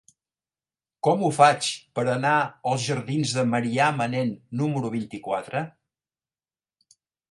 Com 1.07 1.25
ho 1.27 1.29
faig 1.39 1.67
per 1.99 2.07
anar 2.15 2.33
als 2.73 2.87
jardins 2.89 3.37
de 3.39 3.47
Marià 3.53 3.93
Manent 4.01 4.35
número 4.65 4.95
vint-i-quatre? 4.99 5.67